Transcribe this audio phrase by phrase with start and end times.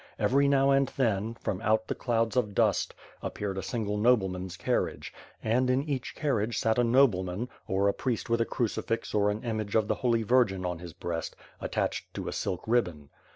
[0.17, 5.13] Every now and then, from out the clouds of dust, appeared a single nobleman's carriage,
[5.43, 9.13] and in each carriage sat a noblema n, or a priest with a cru cifix
[9.13, 13.11] or an image of the Holy Virgin on his breast, attached to a silk ribbon.